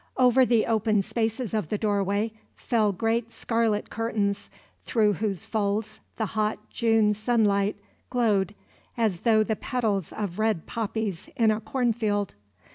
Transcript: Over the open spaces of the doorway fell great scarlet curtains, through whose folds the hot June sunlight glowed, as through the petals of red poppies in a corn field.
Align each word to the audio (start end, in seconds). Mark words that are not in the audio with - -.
Over 0.17 0.47
the 0.47 0.65
open 0.65 1.03
spaces 1.03 1.53
of 1.53 1.69
the 1.69 1.77
doorway 1.77 2.31
fell 2.55 2.91
great 2.91 3.29
scarlet 3.29 3.91
curtains, 3.91 4.49
through 4.83 5.13
whose 5.13 5.45
folds 5.45 5.99
the 6.17 6.25
hot 6.25 6.57
June 6.71 7.13
sunlight 7.13 7.75
glowed, 8.09 8.55
as 8.97 9.17
through 9.17 9.43
the 9.43 9.55
petals 9.55 10.11
of 10.11 10.39
red 10.39 10.65
poppies 10.65 11.29
in 11.35 11.51
a 11.51 11.61
corn 11.61 11.93
field. 11.93 12.33